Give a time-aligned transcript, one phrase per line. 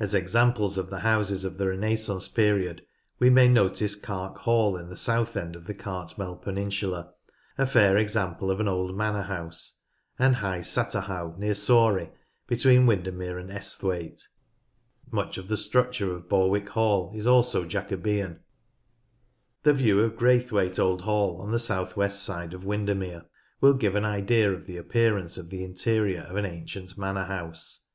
[0.00, 2.86] As examples of the houses of the Renaissance period
[3.18, 7.12] we may notice Cark Hall at the south end of the Cartmel peninsula,
[7.58, 9.82] a fair example of an old manor house,
[10.18, 12.12] and High Satterhow near Sawrey,
[12.46, 14.26] between Windermere and Esthwaite.
[15.10, 18.40] Much of the structure of Borwick Hall is also Jacobean.
[19.64, 23.26] The view of Graythwaite Old Hall, on the south west side of Windermere,
[23.60, 27.88] will give an idea of the appearance of the interior of an ancient manor house.